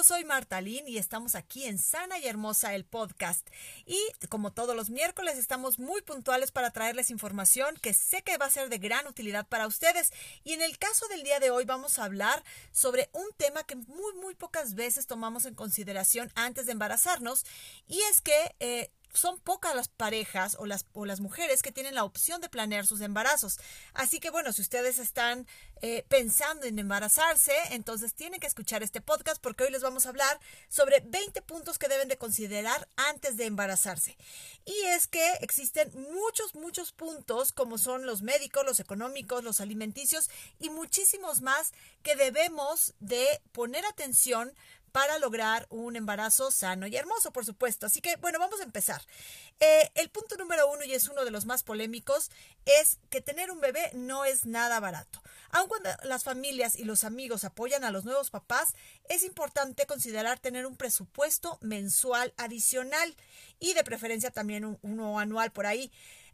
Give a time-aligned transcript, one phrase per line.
[0.00, 3.46] Yo soy Martalín y estamos aquí en Sana y Hermosa el podcast.
[3.84, 3.98] Y
[4.30, 8.50] como todos los miércoles estamos muy puntuales para traerles información que sé que va a
[8.50, 10.10] ser de gran utilidad para ustedes.
[10.42, 13.76] Y en el caso del día de hoy vamos a hablar sobre un tema que
[13.76, 17.44] muy muy pocas veces tomamos en consideración antes de embarazarnos
[17.86, 21.94] y es que eh, son pocas las parejas o las, o las mujeres que tienen
[21.94, 23.58] la opción de planear sus embarazos.
[23.94, 25.46] Así que bueno, si ustedes están
[25.82, 30.10] eh, pensando en embarazarse, entonces tienen que escuchar este podcast porque hoy les vamos a
[30.10, 30.38] hablar
[30.68, 34.16] sobre 20 puntos que deben de considerar antes de embarazarse.
[34.64, 40.28] Y es que existen muchos, muchos puntos como son los médicos, los económicos, los alimenticios
[40.58, 41.72] y muchísimos más
[42.02, 44.52] que debemos de poner atención
[44.92, 47.86] para lograr un embarazo sano y hermoso, por supuesto.
[47.86, 49.02] Así que, bueno, vamos a empezar.
[49.60, 52.30] Eh, el punto número uno, y es uno de los más polémicos,
[52.64, 55.22] es que tener un bebé no es nada barato.
[55.50, 58.74] Aun cuando las familias y los amigos apoyan a los nuevos papás,
[59.08, 63.16] es importante considerar tener un presupuesto mensual adicional
[63.58, 65.90] y de preferencia también uno anual por ahí.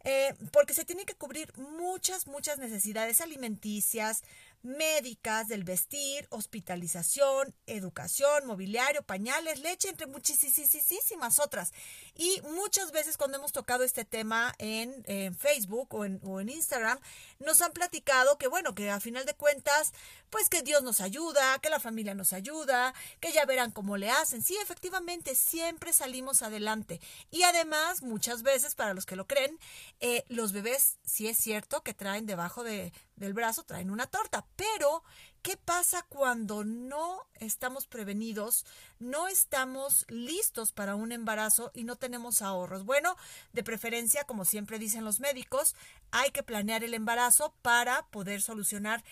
[0.08, 4.22] Eh, porque se tienen que cubrir muchas, muchas necesidades alimenticias,
[4.66, 11.72] médicas, del vestir, hospitalización, educación, mobiliario, pañales, leche, entre muchísimas otras.
[12.14, 15.04] Y muchas veces cuando hemos tocado este tema en,
[15.36, 16.98] Facebook o en, Instagram,
[17.38, 19.92] nos han platicado que, bueno, que a final de cuentas,
[20.30, 24.10] pues que Dios nos ayuda, que la familia nos ayuda, que ya verán cómo le
[24.10, 24.42] hacen.
[24.42, 27.00] Sí, efectivamente, siempre salimos adelante.
[27.30, 29.58] Y además, muchas veces, para los que lo creen,
[30.00, 34.46] eh, los bebés, sí es cierto que traen debajo de, del brazo, traen una torta.
[34.56, 35.02] Pero,
[35.42, 38.64] ¿qué pasa cuando no estamos prevenidos,
[38.98, 42.84] no estamos listos para un embarazo y no tenemos ahorros?
[42.84, 43.16] Bueno,
[43.52, 45.74] de preferencia, como siempre dicen los médicos,
[46.10, 49.02] hay que planear el embarazo para poder solucionar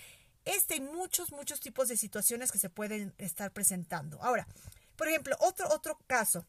[0.44, 4.22] este y muchos, muchos tipos de situaciones que se pueden estar presentando.
[4.22, 4.46] Ahora,
[4.96, 6.44] por ejemplo, otro, otro caso.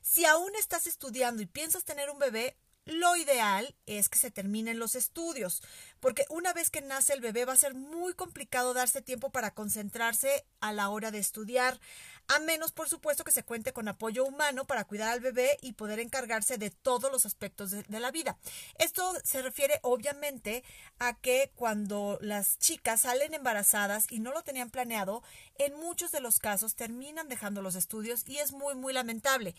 [0.00, 2.56] Si aún estás estudiando y piensas tener un bebé,
[2.86, 5.62] lo ideal es que se terminen los estudios,
[6.00, 9.52] porque una vez que nace el bebé va a ser muy complicado darse tiempo para
[9.52, 11.80] concentrarse a la hora de estudiar
[12.28, 15.72] a menos por supuesto que se cuente con apoyo humano para cuidar al bebé y
[15.72, 18.36] poder encargarse de todos los aspectos de, la vida.
[18.78, 20.64] Esto se refiere obviamente
[20.98, 25.22] a que cuando las chicas salen embarazadas y no lo tenían planeado,
[25.58, 29.54] en muchos de los casos terminan dejando los estudios y es muy muy lamentable.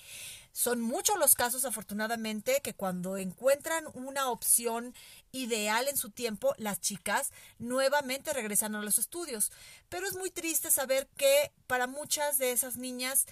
[0.51, 4.93] Son muchos los casos afortunadamente que cuando encuentran una opción
[5.31, 9.51] ideal en su tiempo, las chicas nuevamente regresan a los estudios.
[9.89, 13.25] Pero es muy triste saber que para muchas de esas niñas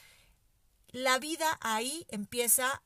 [0.96, 2.81] la vida ahí empieza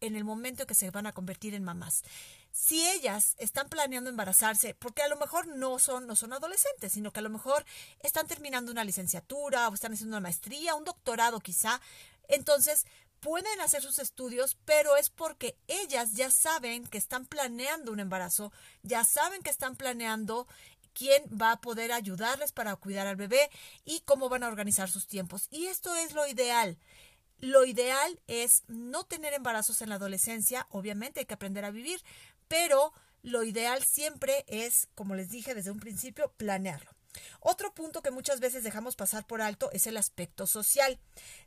[0.00, 2.02] en el momento en que se van a convertir en mamás.
[2.50, 7.12] Si ellas están planeando embarazarse, porque a lo mejor no son, no son adolescentes, sino
[7.12, 7.64] que a lo mejor
[8.00, 11.80] están terminando una licenciatura o están haciendo una maestría, un doctorado quizá,
[12.28, 12.86] entonces
[13.20, 18.52] pueden hacer sus estudios, pero es porque ellas ya saben que están planeando un embarazo,
[18.82, 20.46] ya saben que están planeando
[20.94, 23.50] quién va a poder ayudarles para cuidar al bebé
[23.84, 25.48] y cómo van a organizar sus tiempos.
[25.50, 26.78] Y esto es lo ideal.
[27.40, 32.00] Lo ideal es no tener embarazos en la adolescencia, obviamente hay que aprender a vivir,
[32.48, 36.90] pero lo ideal siempre es, como les dije desde un principio, planearlo.
[37.40, 40.98] Otro punto que muchas veces dejamos pasar por alto es el aspecto social.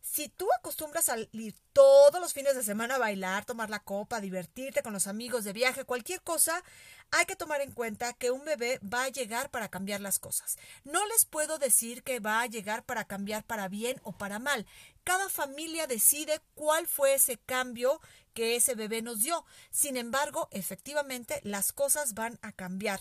[0.02, 4.22] Si tú acostumbras a ir todos los fines de semana a bailar, tomar la copa,
[4.22, 6.64] divertirte con los amigos de viaje, cualquier cosa,
[7.12, 10.58] hay que tomar en cuenta que un bebé va a llegar para cambiar las cosas.
[10.84, 14.66] No les puedo decir que va a llegar para cambiar para bien o para mal.
[15.04, 18.02] Cada familia decide cuál fue ese cambio
[18.34, 19.46] que ese bebé nos dio.
[19.72, 23.00] Sin embargo, efectivamente, las cosas van a cambiar.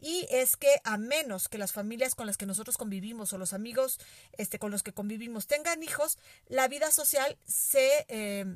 [0.00, 3.52] Y es que a menos que las familias con las que nosotros convivimos o los
[3.52, 3.98] amigos
[4.38, 6.18] este, con los que convivimos tengan hijos,
[6.48, 8.46] la vida social se eh,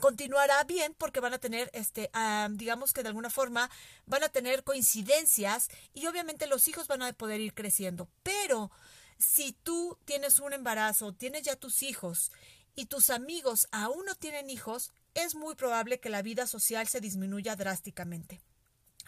[0.00, 3.70] continuará bien porque van a tener, este, ah, digamos que de alguna forma
[4.06, 8.08] van a tener coincidencias y obviamente los hijos van a poder ir creciendo.
[8.22, 8.70] Pero
[9.18, 12.32] si tú tienes un embarazo, tienes ya tus hijos
[12.74, 17.00] y tus amigos aún no tienen hijos, es muy probable que la vida social se
[17.00, 18.40] disminuya drásticamente.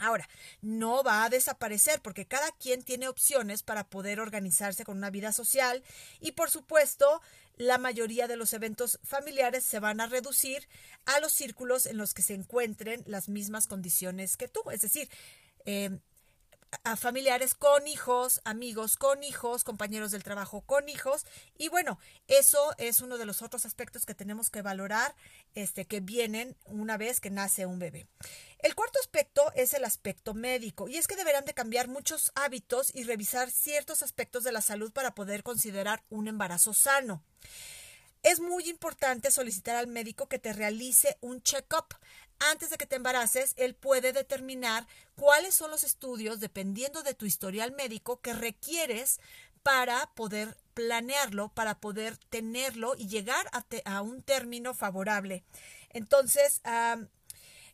[0.03, 0.29] Ahora,
[0.61, 5.33] no va a desaparecer porque cada quien tiene opciones para poder organizarse con una vida
[5.33, 5.83] social
[6.21, 7.23] y por supuesto
[7.57, 10.69] la mayoría de los eventos familiares se van a reducir
[11.05, 14.63] a los círculos en los que se encuentren las mismas condiciones que tú.
[14.73, 15.09] Es decir,
[15.67, 16.01] eh,
[16.85, 21.25] a familiares con hijos, amigos con hijos, compañeros del trabajo con hijos.
[21.59, 21.99] Y bueno,
[22.29, 25.15] eso es uno de los otros aspectos que tenemos que valorar,
[25.55, 28.07] este, que vienen una vez que nace un bebé.
[28.59, 32.95] El cuarto aspecto es el aspecto médico, y es que deberán de cambiar muchos hábitos
[32.95, 37.23] y revisar ciertos aspectos de la salud para poder considerar un embarazo sano.
[38.23, 41.97] Es muy importante solicitar al médico que te realice un check-up.
[42.39, 44.87] Antes de que te embaraces, él puede determinar
[45.17, 49.21] cuáles son los estudios, dependiendo de tu historial médico, que requieres
[49.63, 53.47] para poder planearlo, para poder tenerlo y llegar
[53.85, 55.45] a, un término favorable.
[55.91, 56.61] Entonces,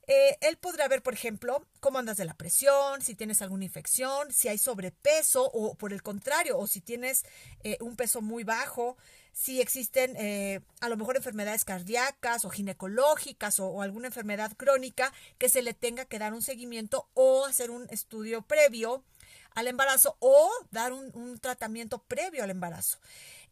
[0.06, 4.32] eh, él podrá ver, por ejemplo, cómo andas de la presión, si tienes alguna infección,
[4.32, 7.24] si hay sobrepeso o por el contrario, o si tienes
[7.62, 8.96] eh, un peso muy bajo,
[9.38, 15.48] si existen eh, a lo mejor enfermedades cardíacas o ginecológicas o, alguna enfermedad crónica que
[15.48, 19.04] se le tenga que dar un seguimiento o hacer un estudio previo
[19.54, 22.98] al embarazo o dar un, tratamiento previo al embarazo.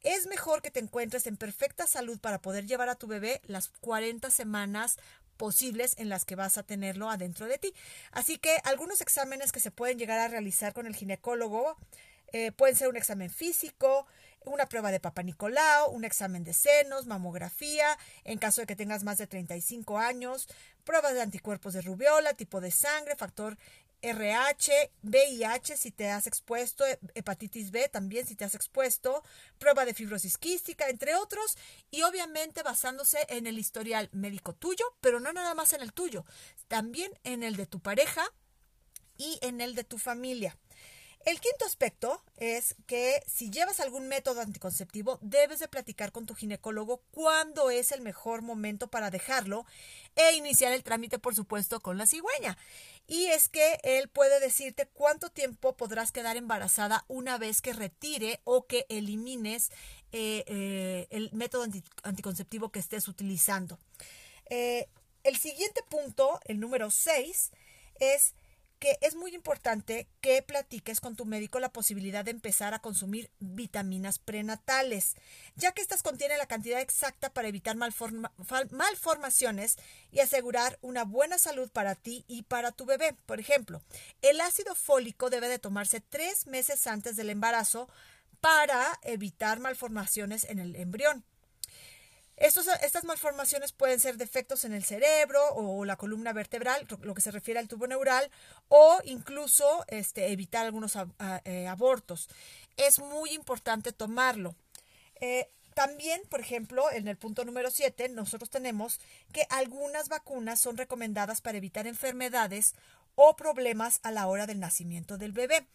[0.03, 3.69] Es mejor que te encuentres en perfecta salud para poder llevar a tu bebé las
[3.81, 4.97] 40 semanas
[5.37, 7.73] posibles en las que vas a tenerlo adentro de ti.
[8.11, 11.77] Así que algunos exámenes que se pueden llegar a realizar con el ginecólogo
[12.33, 14.07] eh, pueden ser un examen físico,
[14.47, 19.05] una prueba de Papa Nicolau, un examen de senos, mamografía, en caso de que tengas
[19.05, 20.49] más de 35 años,
[20.85, 23.59] pruebas de anticuerpos de rubiola, tipo de sangre, factor
[24.03, 26.85] RH, VIH si te has expuesto,
[27.15, 29.23] hepatitis B también si te has expuesto,
[29.59, 31.57] prueba de fibrosis quística, entre otros,
[31.91, 36.25] y obviamente basándose en el historial médico tuyo, pero no nada más en el tuyo,
[36.69, 38.25] también en el de tu pareja
[39.17, 40.57] y en el de tu familia.
[41.27, 46.37] El quinto aspecto es que si llevas algún método anticonceptivo, debes de platicar con tu
[46.37, 49.67] ginecólogo cuándo es el mejor momento para dejarlo
[50.15, 52.57] e iniciar el trámite, por supuesto, con la cigüeña.
[53.09, 58.41] Y es que él puede decirte cuánto tiempo podrás quedar embarazada una vez que retire
[58.45, 59.73] o que elimines
[60.13, 61.67] eh, eh, el método
[62.05, 63.81] anticonceptivo que estés utilizando.
[64.49, 64.87] Eh,
[65.25, 67.51] el siguiente punto, el número 6,
[67.99, 68.35] es
[68.79, 73.31] que es muy importante que platiques con tu médico la posibilidad de empezar a consumir
[73.39, 75.17] vitaminas prenatales,
[75.55, 79.77] ya que estas contienen la cantidad exacta para evitar malformaciones
[80.13, 83.17] y asegurar una buena salud para ti y para tu bebé.
[83.27, 83.83] Por ejemplo,
[84.23, 87.89] el ácido fólico debe de tomarse tres meses antes del embarazo
[88.41, 91.25] para evitar malformaciones en el embrión
[92.37, 97.31] estas malformaciones pueden ser defectos en el cerebro o la columna vertebral, lo que se
[97.31, 98.31] refiere al tubo neural,
[98.69, 100.97] o incluso este, evitar algunos
[101.45, 102.29] eh, abortos.
[102.77, 104.55] Es muy importante tomarlo.
[105.21, 108.99] Eh, también, por ejemplo, en el punto número 7, nosotros tenemos
[109.33, 112.75] que algunas vacunas son recomendadas para evitar enfermedades
[113.15, 115.67] o problemas a la hora del nacimiento del bebé.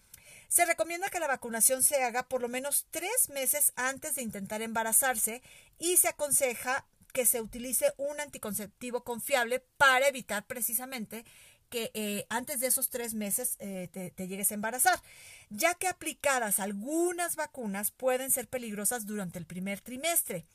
[0.51, 4.61] Se recomienda que la vacunación se haga por lo menos tres meses antes de intentar
[4.61, 5.41] embarazarse
[5.79, 11.23] y se aconseja que se utilice un anticonceptivo confiable para evitar precisamente
[11.69, 15.01] que eh, antes de esos tres meses eh, te, te, llegues a embarazar,
[15.49, 20.45] ya que aplicadas algunas vacunas pueden ser peligrosas durante el primer trimestre.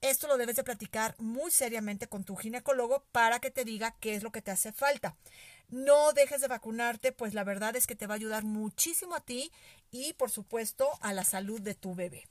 [0.00, 4.16] Esto lo debes de platicar muy seriamente con tu ginecólogo para que te diga qué
[4.16, 5.14] es lo que te hace falta.
[5.68, 9.24] No dejes de vacunarte, pues la verdad es que te va a ayudar muchísimo a
[9.24, 9.50] ti
[9.90, 12.26] y por supuesto a la salud de tu bebé.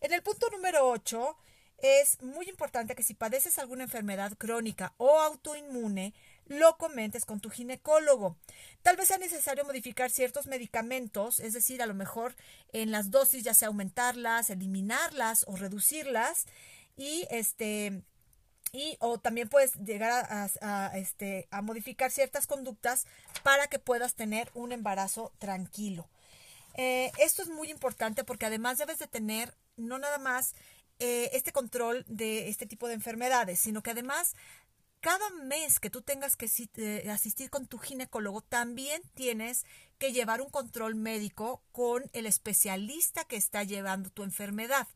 [0.00, 1.36] En el punto número 8
[1.78, 6.14] es muy importante que si padeces alguna enfermedad crónica o autoinmune,
[6.46, 8.36] lo comentes con tu ginecólogo.
[8.82, 12.34] Tal vez sea necesario modificar ciertos medicamentos, es decir, a lo mejor
[12.72, 16.46] en las dosis ya sea aumentarlas, eliminarlas o reducirlas
[16.96, 18.02] y este
[18.72, 23.06] y o también puedes llegar a, este, a modificar ciertas conductas
[23.42, 26.08] para que puedas tener un embarazo tranquilo.
[26.74, 30.54] Eh, esto es muy importante porque además debes de tener no nada más
[30.98, 34.34] eh, este control de este tipo de enfermedades, sino que además
[35.00, 39.64] cada mes que tú tengas que eh, asistir con tu ginecólogo, también tienes
[39.98, 44.88] que llevar un control médico con el especialista que está llevando tu enfermedad.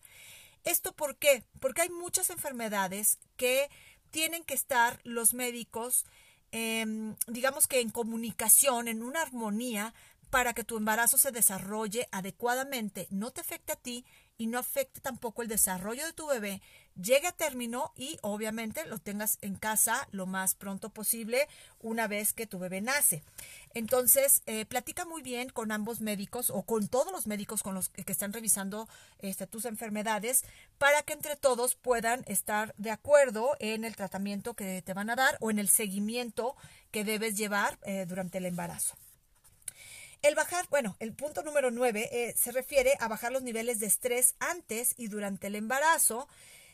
[0.64, 1.44] ¿Esto por qué?
[1.60, 3.70] Porque hay muchas enfermedades que
[4.10, 6.04] tienen que estar los médicos,
[6.52, 9.94] em, digamos que en comunicación, en una armonía,
[10.30, 14.04] para que tu embarazo se desarrolle adecuadamente, no te afecte a ti
[14.38, 16.62] y no afecte tampoco el desarrollo de tu bebé,
[16.94, 21.48] llegue a término y obviamente lo tengas en casa lo más pronto posible
[21.80, 23.22] una vez que tu bebé nace.
[23.72, 27.88] Entonces, eh, platica muy bien con ambos médicos o con todos los médicos con los
[27.88, 28.88] que, están revisando
[29.20, 30.42] este, tus enfermedades
[30.78, 35.16] para que entre todos puedan estar de acuerdo en el tratamiento que te van a
[35.16, 36.56] dar o en el seguimiento
[36.90, 38.96] que debes llevar eh, durante el embarazo.
[40.22, 43.86] El bajar, bueno, el punto número nueve eh, se refiere a bajar los niveles de
[43.86, 46.28] estrés antes y durante el embarazo,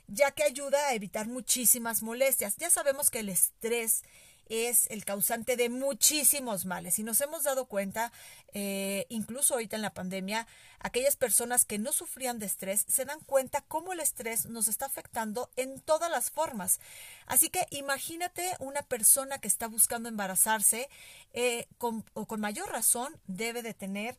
[0.09, 2.57] ya que ayuda a evitar muchísimas molestias.
[2.57, 4.03] Ya sabemos que el estrés
[4.49, 6.99] es el causante de muchísimos males.
[6.99, 8.13] Y nos hemos dado cuenta,
[8.53, 10.47] eh, incluso ahorita en la pandemia,
[10.79, 14.87] aquellas personas que no sufrían de estrés se dan cuenta cómo el estrés nos está
[14.87, 16.81] afectando en todas las formas.
[17.27, 20.89] Así que imagínate una persona que está buscando embarazarse,
[21.33, 24.17] eh, con, o con mayor razón debe de tener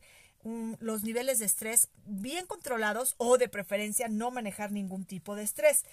[0.80, 5.84] los niveles de estrés bien controlados o de preferencia no manejar ningún tipo de estrés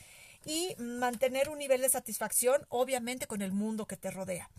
[0.45, 4.49] y mantener un nivel de satisfacción, obviamente, con el mundo que te rodea.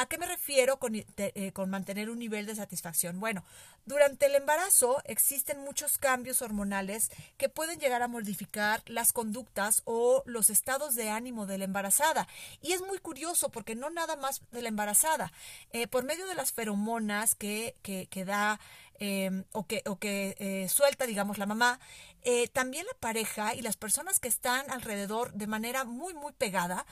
[0.00, 3.18] ¿A qué me refiero con, eh, con, mantener un nivel de satisfacción?
[3.18, 3.42] Bueno,
[3.84, 10.22] durante el embarazo existen muchos cambios hormonales que pueden llegar a modificar las conductas o
[10.24, 12.28] los estados de ánimo de la embarazada.
[12.62, 15.32] Y es muy curioso porque no nada más de la embarazada.
[15.72, 18.60] Eh, por medio de las feromonas que, que, que da
[19.00, 21.78] Em, o que, o que eh, suelta, digamos, la mamá,
[22.22, 26.86] eh, también la pareja y las personas que están alrededor de manera muy, muy pegada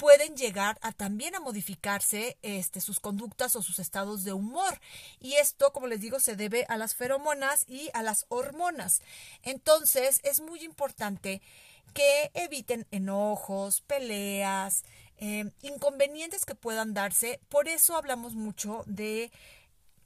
[0.00, 4.80] pueden llegar a también a modificarse este, sus conductas o sus estados de humor.
[5.20, 9.02] Y esto, como les digo, se debe a las feromonas y a las hormonas.
[9.42, 11.42] Entonces, es muy importante
[11.92, 14.84] que eviten enojos, peleas,
[15.18, 17.38] em, inconvenientes que puedan darse.
[17.50, 19.30] Por eso hablamos mucho de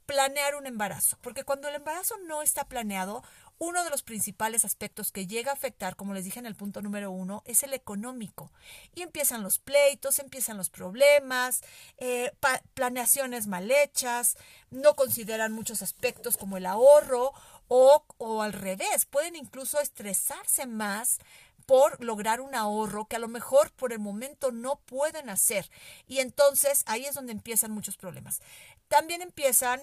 [0.05, 3.23] planear un embarazo, porque cuando el embarazo no está planeado,
[3.57, 6.81] uno de los principales aspectos que llega a afectar, como les dije en el punto
[6.81, 8.51] número uno, es el económico.
[8.93, 11.61] Y empiezan los pleitos, empiezan los problemas,
[11.97, 12.33] eh,
[12.73, 14.37] planeaciones mal hechas,
[14.71, 17.33] no consideran muchos aspectos como el ahorro
[17.67, 21.19] o, o al revés, pueden incluso estresarse más
[21.65, 25.69] por lograr un ahorro que a lo mejor por el momento no pueden hacer.
[26.07, 28.41] Y entonces ahí es donde empiezan muchos problemas.
[28.87, 29.81] También empiezan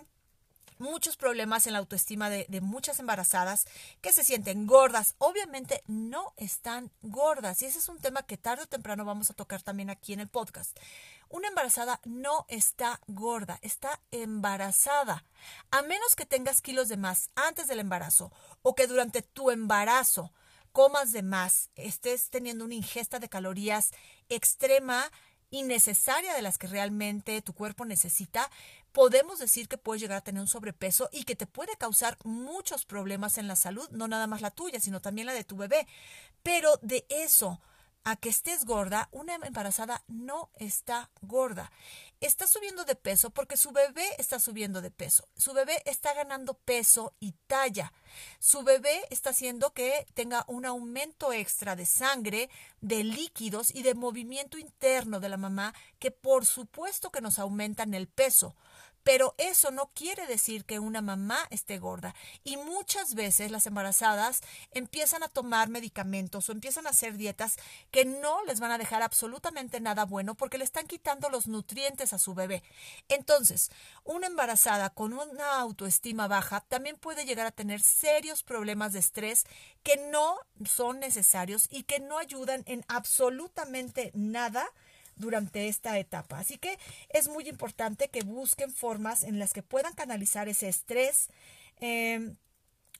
[0.82, 3.66] muchos problemas en la autoestima de, muchas embarazadas
[4.00, 5.14] que se sienten gordas.
[5.18, 9.34] Obviamente no están gordas y ese es un tema que tarde o temprano vamos a
[9.34, 10.76] tocar también aquí en el podcast.
[11.28, 15.24] Una embarazada no está gorda, está embarazada.
[15.70, 20.32] A menos que tengas kilos de más antes del embarazo o que durante tu embarazo
[20.72, 23.90] comas de más, estés teniendo una ingesta de calorías
[24.28, 25.10] extrema,
[25.52, 28.50] innecesaria de las que realmente tu cuerpo necesita,
[28.90, 32.84] podemos decir que puedes llegar a tener un sobrepeso y que te puede causar muchos
[32.84, 35.86] problemas en la salud, no nada más la tuya, sino también la de tu bebé.
[36.42, 37.60] Pero de eso
[38.04, 41.70] a que estés gorda, una embarazada no está gorda.
[42.20, 45.28] Está subiendo de peso porque su bebé está subiendo de peso.
[45.36, 47.92] Su bebé está ganando peso y talla.
[48.38, 52.48] Su bebé está haciendo que tenga un aumento extra de sangre,
[52.80, 57.94] de líquidos y de movimiento interno de la mamá que por supuesto que nos aumentan
[57.94, 58.54] el peso.
[59.02, 62.14] Pero eso no quiere decir que una mamá esté gorda.
[62.44, 64.40] Y muchas veces las embarazadas
[64.72, 67.56] empiezan a tomar medicamentos o empiezan a hacer dietas
[67.90, 72.12] que no les van a dejar absolutamente nada bueno porque le están quitando los nutrientes
[72.12, 72.62] a su bebé.
[73.08, 73.70] Entonces,
[74.04, 79.44] una embarazada con una autoestima baja también puede llegar a tener serios problemas de estrés
[79.82, 84.68] que no son necesarios y que no ayudan en absolutamente nada
[85.16, 86.38] durante esta etapa.
[86.38, 86.78] Así que
[87.10, 91.28] es muy importante que busquen formas en las que puedan canalizar ese estrés.
[91.80, 92.36] Em,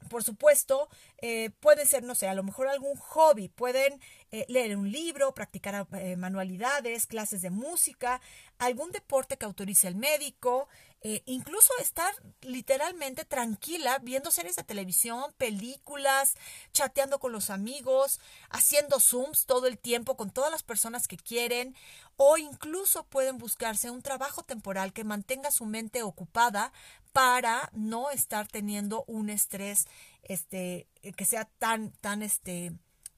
[0.09, 3.49] por supuesto, eh, puede ser, no sé, a lo mejor algún hobby.
[3.49, 8.21] Pueden eh, leer un libro, practicar eh, manualidades, clases de música,
[8.59, 10.69] algún deporte que autorice el médico,
[11.05, 16.35] eh, incluso estar literalmente tranquila viendo series de televisión, películas,
[16.73, 21.75] chateando con los amigos, haciendo Zooms todo el tiempo con todas las personas que quieren,
[22.17, 26.73] o incluso pueden buscarse un trabajo temporal que mantenga su mente ocupada
[27.12, 29.87] para no estar teniendo un estrés
[30.23, 32.73] este que sea tan tan este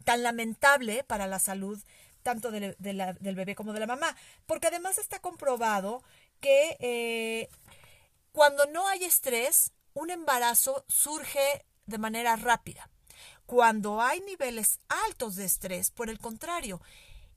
[0.04, 1.82] tan lamentable para la salud
[2.22, 6.02] tanto del bebé como de la mamá porque además está comprobado
[6.40, 7.48] que eh,
[8.34, 12.90] cuando no hay estrés, un embarazo surge de manera rápida.
[13.46, 16.80] Cuando hay niveles altos de estrés, por el contrario,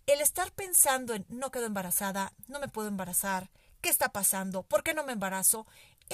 [0.08, 4.64] el estar pensando en no quedo embarazada, no me puedo embarazar, ¿qué está pasando?
[4.64, 5.68] ¿Por qué no me embarazo?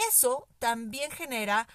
[0.09, 1.67] Eso también genera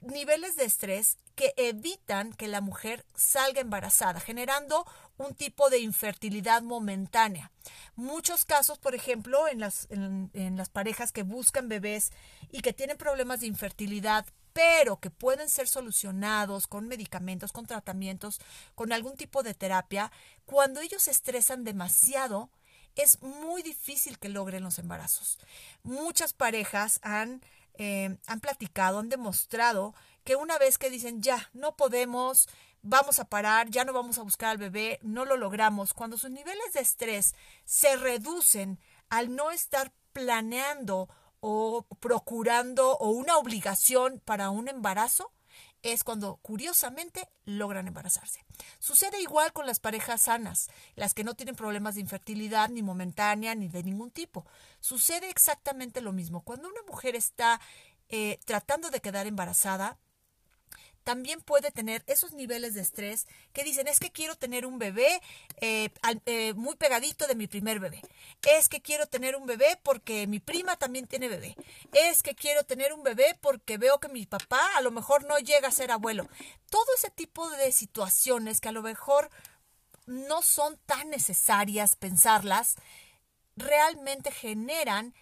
[0.00, 4.86] niveles de estrés que evitan que la mujer salga embarazada, generando
[5.18, 7.52] un tipo de infertilidad momentánea.
[7.94, 12.10] Muchos casos, por ejemplo, en las, en, las parejas que buscan bebés
[12.50, 18.40] y que tienen problemas de infertilidad pero que pueden ser solucionados con medicamentos, con tratamientos,
[18.74, 20.10] con algún tipo de terapia,
[20.46, 22.50] cuando ellos se estresan demasiado,
[22.96, 25.38] es muy difícil que logren los embarazos.
[25.84, 27.40] Muchas parejas han,
[27.78, 29.94] eh, han platicado, han demostrado
[30.24, 32.48] que una vez que dicen ya, no podemos,
[32.82, 36.30] vamos a parar, ya no vamos a buscar al bebé, no lo logramos, cuando sus
[36.30, 41.08] niveles de estrés se reducen al no estar planeando
[41.40, 45.32] o procurando o una obligación para un embarazo,
[45.82, 48.44] es cuando curiosamente logran embarazarse.
[48.78, 53.54] Sucede igual con las parejas sanas, las que no tienen problemas de infertilidad ni momentánea
[53.54, 54.46] ni de ningún tipo.
[54.80, 56.42] Sucede exactamente lo mismo.
[56.42, 57.60] Cuando una mujer está
[58.08, 59.98] eh, tratando de quedar embarazada,
[61.08, 65.22] también puede tener esos niveles de estrés que dicen, es que quiero tener un bebé
[65.62, 65.88] eh,
[66.26, 68.02] eh, muy pegadito de mi primer bebé.
[68.42, 71.56] Es que quiero tener un bebé porque mi prima también tiene bebé.
[71.94, 75.38] Es que quiero tener un bebé porque veo que mi papá a lo mejor no
[75.38, 76.28] llega a ser abuelo.
[76.68, 79.30] Todo ese tipo de situaciones que a lo mejor
[80.04, 82.74] no son tan necesarias pensarlas,
[83.56, 85.14] realmente generan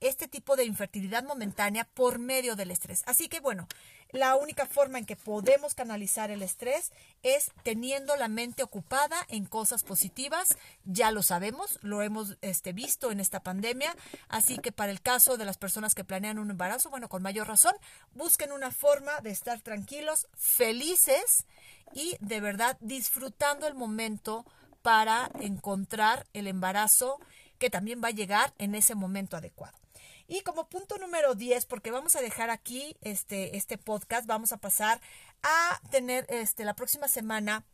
[0.00, 3.04] este tipo de infertilidad momentánea por medio del estrés.
[3.06, 3.68] Así que bueno,
[4.10, 9.44] la única forma en que podemos canalizar el estrés es teniendo la mente ocupada en
[9.44, 10.56] cosas positivas.
[10.84, 13.94] Ya lo sabemos, lo hemos este, visto en esta pandemia.
[14.28, 17.48] Así que para el caso de las personas que planean un embarazo, bueno, con mayor
[17.48, 17.74] razón,
[18.14, 21.44] busquen una forma de estar tranquilos, felices
[21.92, 24.46] y de verdad disfrutando el momento
[24.82, 27.18] para encontrar el embarazo
[27.58, 29.76] que también va a llegar en ese momento adecuado.
[30.30, 34.58] Y como punto número 10, porque vamos a dejar aquí este, este podcast, vamos a
[34.58, 35.00] pasar
[35.42, 37.64] a tener este, la próxima semana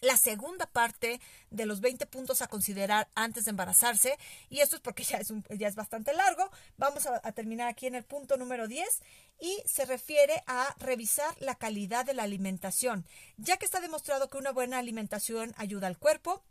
[0.00, 4.18] la segunda parte de los 20 puntos a considerar antes de embarazarse.
[4.50, 6.50] Y esto es porque ya es, ya es bastante largo.
[6.76, 9.02] Vamos a, a, terminar aquí en el punto número 10
[9.40, 14.38] y se refiere a revisar la calidad de la alimentación, ya que está demostrado que
[14.38, 16.42] una buena alimentación ayuda al cuerpo,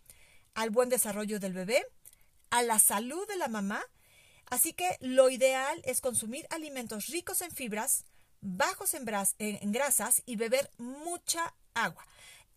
[0.53, 1.85] al buen desarrollo del bebé,
[2.51, 3.85] a la salud de la mamá
[4.49, 8.05] Así que lo ideal es consumir alimentos ricos en fibras,
[8.41, 12.05] bajos en, grasas y beber mucha agua.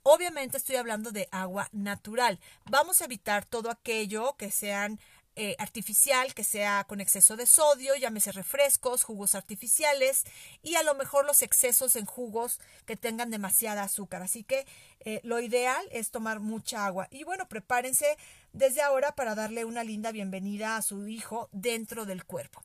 [0.03, 2.39] Obviamente estoy hablando de agua natural.
[2.67, 5.01] Vamos a evitar todo aquello que sean
[5.41, 10.25] eh, artificial, que sea con exceso de sodio, llámese refrescos, jugos artificiales
[10.65, 14.21] y a lo mejor los excesos en jugos que tengan demasiada azúcar.
[14.21, 14.67] Así que
[14.99, 17.07] eh, lo ideal es tomar mucha agua.
[17.13, 18.17] Y bueno, prepárense
[18.53, 22.65] desde ahora para darle una linda bienvenida a su hijo dentro del cuerpo.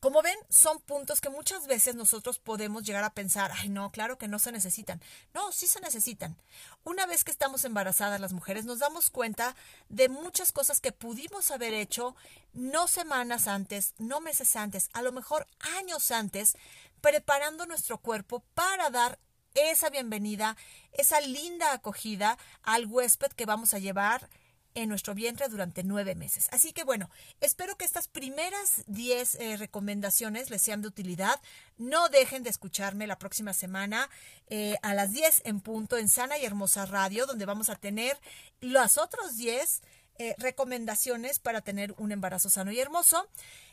[0.00, 4.16] Como ven, son puntos que muchas veces nosotros podemos llegar a pensar, ay no, claro
[4.16, 5.02] que no se necesitan.
[5.34, 6.38] No, sí se necesitan.
[6.84, 9.54] Una vez que estamos embarazadas las mujeres, nos damos cuenta
[9.90, 12.16] de muchas cosas que pudimos haber hecho
[12.54, 16.56] no semanas antes, no meses antes, a lo mejor años antes,
[17.02, 19.18] preparando nuestro cuerpo para dar
[19.52, 20.56] esa bienvenida,
[20.92, 24.30] esa linda acogida al huésped que vamos a llevar
[24.74, 26.48] en nuestro vientre durante nueve meses.
[26.52, 31.40] Así que bueno, espero que estas primeras diez eh, recomendaciones les sean de utilidad.
[31.78, 34.08] No dejen de escucharme la próxima semana
[34.48, 38.18] eh, a las 10 en punto en Sana y Hermosa Radio, donde vamos a tener
[38.60, 39.82] las otras 10
[40.18, 43.28] eh, recomendaciones para tener un embarazo sano y hermoso.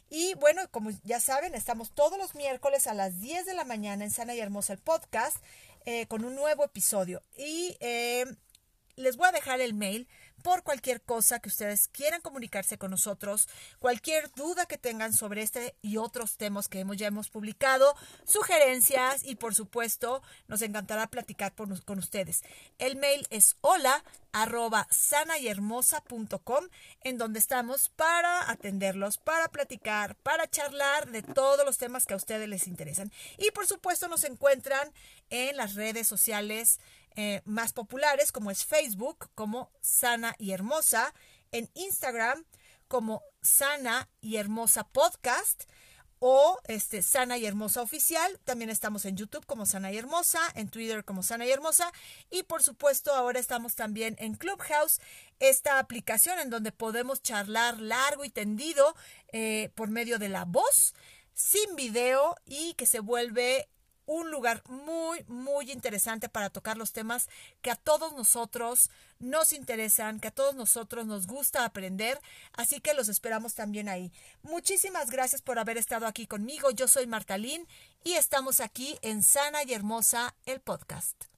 [0.10, 4.05] Y bueno, como ya saben, estamos todos los miércoles a las 10 de la mañana
[4.05, 5.38] en Sana y Hermosa el podcast
[6.10, 7.21] con un nuevo episodio.
[7.38, 7.77] Y
[8.97, 10.07] les voy a dejar el mail
[10.43, 13.47] por cualquier cosa que ustedes quieran comunicarse con nosotros,
[13.80, 17.95] cualquier duda que tengan sobre este y otros temas que hemos, ya hemos publicado,
[18.26, 22.43] sugerencias y por supuesto nos encantará platicar con ustedes.
[22.78, 26.67] El mail es hola arroba sanayhermosa.com
[27.04, 32.17] en donde estamos para atenderlos, para platicar, para charlar de todos los temas que a
[32.17, 33.12] ustedes les interesan.
[33.38, 34.91] Y por supuesto nos encuentran
[35.30, 36.80] en las redes sociales
[37.15, 41.13] eh, más populares como es Facebook como Sana y Hermosa,
[41.52, 42.46] en Instagram
[42.88, 45.63] como Sana y Hermosa Podcast
[46.20, 48.39] o este Sana y Hermosa Oficial.
[48.43, 51.91] También estamos en YouTube como Sana y Hermosa, en Twitter como Sana y Hermosa
[52.30, 55.00] y por supuesto ahora estamos también en Clubhouse,
[55.39, 58.96] esta aplicación en donde podemos charlar largo y tendido
[59.32, 60.96] eh, por medio de la voz,
[61.34, 63.70] sin video y que se vuelve
[64.08, 67.30] un lugar muy, muy interesante para tocar los temas
[67.62, 68.89] que a todos nosotros
[69.20, 72.20] nos interesan, que a todos nosotros nos gusta aprender,
[72.54, 74.12] así que los esperamos también ahí.
[74.41, 76.72] Muchísimas gracias por haber estado aquí conmigo.
[76.72, 77.67] Yo soy Martalín
[78.04, 81.37] y estamos aquí en Sana y Hermosa, el podcast.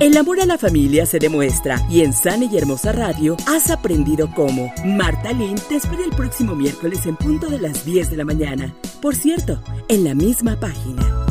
[0.00, 4.30] El amor a la familia se demuestra y en Sana y Hermosa Radio has aprendido
[4.34, 4.72] cómo.
[4.82, 8.74] Marta Lynn te espera el próximo miércoles en punto de las 10 de la mañana.
[9.02, 11.29] Por cierto, en la misma página.